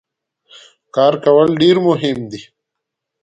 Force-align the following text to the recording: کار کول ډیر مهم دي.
کار 0.95 1.13
کول 1.23 1.49
ډیر 1.61 1.77
مهم 1.87 2.17
دي. 2.31 2.41